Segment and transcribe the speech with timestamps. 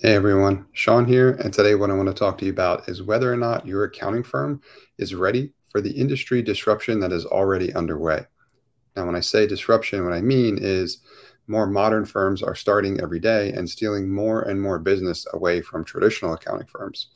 [0.00, 3.02] Hey everyone, Sean here, and today what I want to talk to you about is
[3.02, 4.62] whether or not your accounting firm
[4.96, 8.24] is ready for the industry disruption that is already underway.
[8.94, 10.98] Now, when I say disruption, what I mean is
[11.48, 15.84] more modern firms are starting every day and stealing more and more business away from
[15.84, 17.08] traditional accounting firms.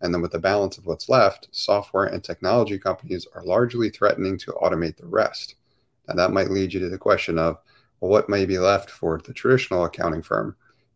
[0.00, 4.38] And then, with the balance of what's left, software and technology companies are largely threatening
[4.38, 5.56] to automate the rest.
[6.06, 7.58] Now, that might lead you to the question of,
[7.98, 10.54] well, what may be left for the traditional accounting firm?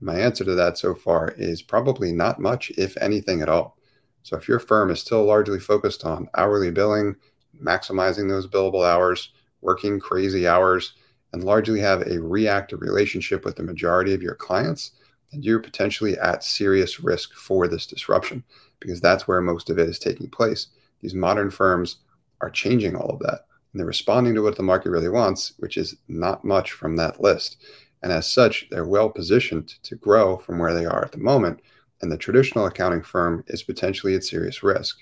[0.00, 3.78] My answer to that so far is probably not much, if anything at all.
[4.22, 7.16] So if your firm is still largely focused on hourly billing,
[7.62, 10.94] maximizing those billable hours, working crazy hours,
[11.32, 14.92] and largely have a reactive relationship with the majority of your clients,
[15.32, 18.44] then you're potentially at serious risk for this disruption
[18.80, 20.68] because that's where most of it is taking place.
[21.00, 21.96] These modern firms
[22.40, 25.76] are changing all of that and they're responding to what the market really wants, which
[25.76, 27.56] is not much from that list.
[28.04, 31.60] And as such, they're well positioned to grow from where they are at the moment.
[32.02, 34.98] And the traditional accounting firm is potentially at serious risk.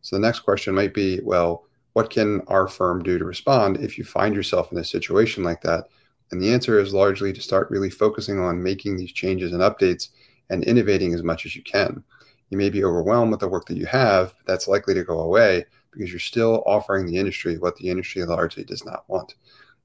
[0.00, 3.98] So the next question might be well, what can our firm do to respond if
[3.98, 5.88] you find yourself in a situation like that?
[6.30, 10.08] And the answer is largely to start really focusing on making these changes and updates
[10.48, 12.02] and innovating as much as you can.
[12.48, 15.20] You may be overwhelmed with the work that you have, but that's likely to go
[15.20, 19.34] away because you're still offering the industry what the industry largely does not want.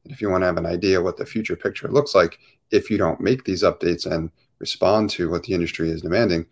[0.05, 2.39] If you want to have an idea what the future picture looks like,
[2.71, 6.45] if you don't make these updates and respond to what the industry is demanding,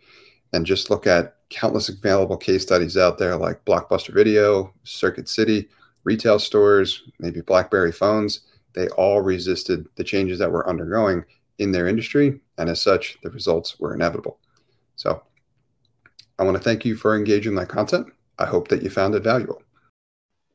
[0.52, 5.68] and just look at countless available case studies out there like Blockbuster Video, Circuit City,
[6.04, 8.40] retail stores, maybe BlackBerry phones,
[8.74, 11.24] they all resisted the changes that were undergoing
[11.58, 12.40] in their industry.
[12.58, 14.38] And as such, the results were inevitable.
[14.96, 15.22] So
[16.38, 18.06] I want to thank you for engaging my content.
[18.38, 19.62] I hope that you found it valuable.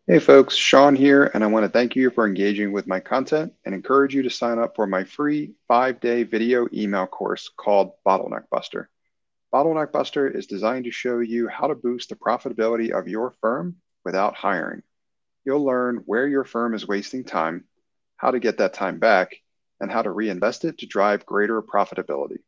[0.07, 3.53] Hey folks, Sean here, and I want to thank you for engaging with my content
[3.65, 7.93] and encourage you to sign up for my free five day video email course called
[8.05, 8.87] Bottleneck Buster.
[9.51, 13.77] Bottleneck Buster is designed to show you how to boost the profitability of your firm
[14.03, 14.83] without hiring.
[15.43, 17.63] You'll learn where your firm is wasting time,
[18.15, 19.41] how to get that time back,
[19.81, 22.43] and how to reinvest it to drive greater profitability.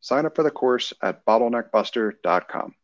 [0.00, 2.74] Sign up for the course at bottleneckbuster.com.